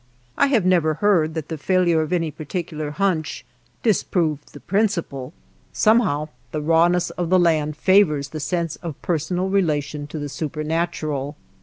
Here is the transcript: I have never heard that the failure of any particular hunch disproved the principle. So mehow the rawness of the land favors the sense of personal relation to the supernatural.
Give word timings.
I 0.35 0.47
have 0.47 0.65
never 0.65 0.95
heard 0.95 1.35
that 1.35 1.49
the 1.49 1.59
failure 1.59 2.01
of 2.01 2.11
any 2.11 2.31
particular 2.31 2.89
hunch 2.89 3.45
disproved 3.83 4.51
the 4.51 4.59
principle. 4.59 5.31
So 5.73 5.93
mehow 5.93 6.29
the 6.51 6.59
rawness 6.63 7.11
of 7.11 7.29
the 7.29 7.37
land 7.37 7.77
favors 7.77 8.29
the 8.29 8.39
sense 8.39 8.77
of 8.77 8.99
personal 9.03 9.49
relation 9.49 10.07
to 10.07 10.17
the 10.17 10.27
supernatural. 10.27 11.37